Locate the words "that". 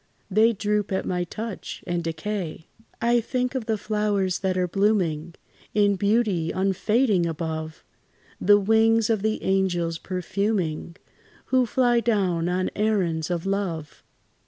4.39-4.57